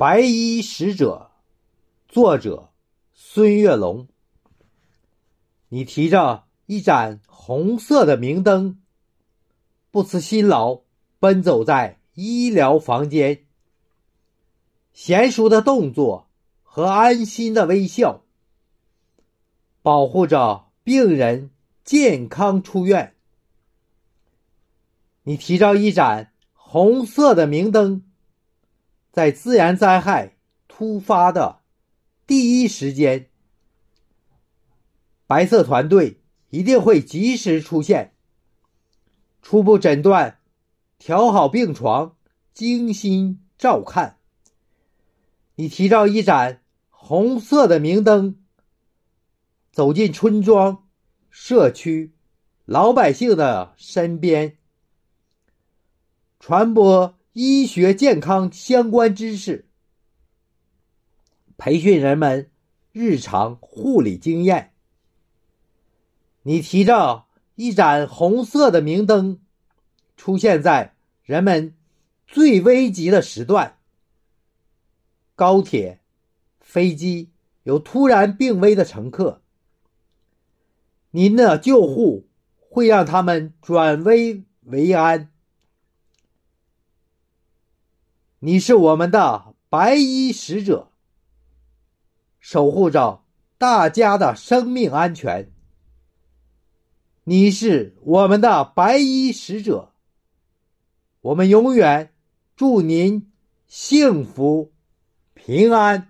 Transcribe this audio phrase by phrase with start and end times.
[0.00, 1.30] 白衣使者，
[2.08, 2.70] 作者
[3.12, 4.08] 孙月龙。
[5.68, 8.80] 你提着一盏红色的明灯，
[9.90, 10.80] 不辞辛劳
[11.18, 13.44] 奔走在医疗房间，
[14.96, 16.30] 娴熟的动作
[16.62, 18.22] 和安心的微笑，
[19.82, 21.50] 保护着病人
[21.84, 23.14] 健康出院。
[25.24, 28.09] 你提着一盏红色的明灯。
[29.12, 30.36] 在自然灾害
[30.68, 31.60] 突发的
[32.26, 33.28] 第一时间，
[35.26, 38.14] 白色团队一定会及时出现，
[39.42, 40.38] 初步诊断，
[40.98, 42.16] 调好病床，
[42.52, 44.18] 精心照看。
[45.56, 48.40] 你提着一盏红色的明灯，
[49.72, 50.88] 走进村庄、
[51.28, 52.14] 社区、
[52.64, 54.56] 老百姓的身边，
[56.38, 57.19] 传播。
[57.32, 59.68] 医学健康相关知识，
[61.56, 62.50] 培训人们
[62.90, 64.72] 日常护理经验。
[66.42, 69.38] 你提着一盏红色的明灯，
[70.16, 71.76] 出现在人们
[72.26, 73.78] 最危急的时段。
[75.36, 76.00] 高铁、
[76.58, 77.30] 飞机
[77.62, 79.40] 有突然病危的乘客，
[81.12, 82.26] 您的救护
[82.58, 85.30] 会让他们转危为安。
[88.42, 90.90] 你是我们的白衣使者，
[92.38, 93.22] 守护着
[93.58, 95.52] 大家的生命安全。
[97.24, 99.92] 你是我们的白衣使者，
[101.20, 102.14] 我们永远
[102.56, 103.30] 祝您
[103.66, 104.72] 幸福
[105.34, 106.09] 平安。